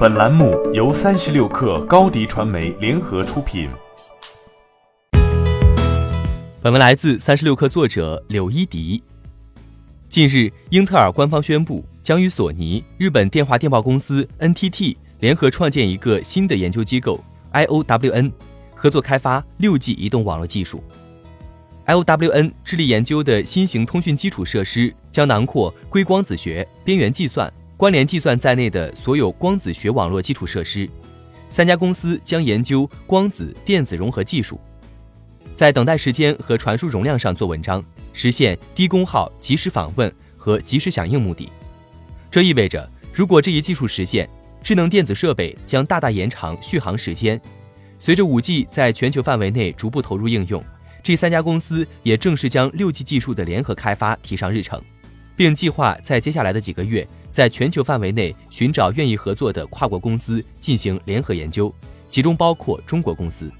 [0.00, 3.68] 本栏目由三十六氪高低传媒联合出品。
[6.62, 9.02] 本文来自三十六氪作者柳一迪。
[10.08, 17.22] 近日，英特尔官方宣布将与索尼、日本电话电报公司 NTT 联合创建一个新的研究机构
[17.52, 18.32] IOWN，
[18.74, 20.82] 合作开发六 G 移动网络技术。
[21.84, 27.52] IOWN 致力研究的新型通讯基础设施将囊括硅光子学、边缘计算。
[27.80, 30.86] 关联计算在内的所有光子学网络基础设施，
[31.48, 34.60] 三家公司将研究光子电子融合技术，
[35.56, 41.48] 在等待时间和传输容量上做文章，实现低功耗、即时访问和即时响应目的。
[42.30, 44.28] 这意味着，如果这一技术实现，
[44.62, 47.40] 智能电子设备将大大延长续航时间。
[47.98, 50.62] 随着 5G 在全球范围内逐步投入应用，
[51.02, 54.78] 这三家公司也正式将 6G 技术的联合开发提上日程，
[55.34, 57.08] 并计划在接下来的几个月。
[57.32, 61.72] 在全球范围内寻找愿意合作的跨国公司进行联合研究，
[62.08, 63.50] 其中包括中国公司。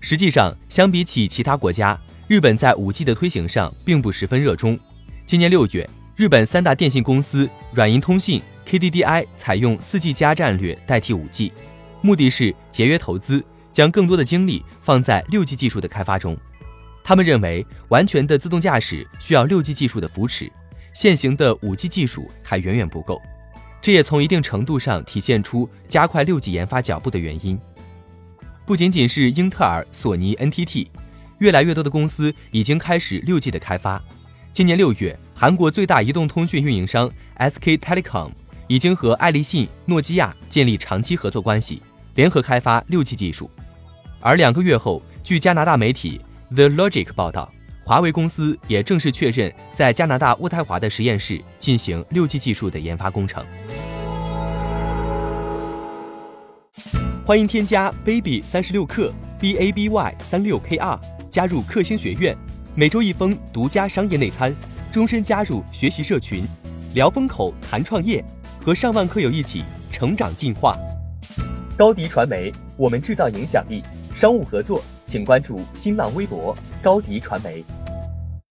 [0.00, 4.78] 实际上，相比起其他国家，日本在 5G 的推行上并不十分热衷。
[5.26, 11.52] 今年六月，日本三大电信公司软银通信 KDDI 采用 4G 加战略代替 5G，
[12.00, 16.36] 目的是节约投资，将更多的精力放在 6G 技术的开发中。
[17.02, 20.50] 他们认为，完全的自动驾驶需要 6G 技术的扶持。
[20.98, 23.22] 现行的五 G 技术还远远不够，
[23.80, 27.56] 这也从一定程度上体现出加快六 G 研发脚步的原因。
[28.66, 30.88] 不仅仅是英特尔、索尼、NTT，
[31.38, 34.02] 越来越多的公司已经开始六 G 的开发。
[34.52, 38.32] 今年六月，韩国最大移动通讯运营商 SK Telecom
[38.66, 41.80] 已经和爱立信、诺基亚建立长期合作关系，
[42.16, 43.48] 联合开发六 G 技术。
[44.18, 46.20] 而两个月后，据加拿大媒体
[46.52, 47.48] The Logic 报道。
[47.88, 53.42] 华为公司也正式确认在加拿大渥太华的实验室进行六 G 技术的研发工程。
[57.24, 61.00] 欢迎添加 baby 三十六克 b a b y 三六 k r
[61.30, 62.36] 加入克星学院，
[62.74, 64.54] 每周一封独家商业内参，
[64.92, 66.44] 终身加入学习社群，
[66.92, 68.22] 聊风口谈创业，
[68.60, 70.76] 和上万课友一起成长进化。
[71.74, 73.82] 高迪传媒，我们制造影响力。
[74.14, 77.64] 商务合作，请关注新浪微博高迪传媒。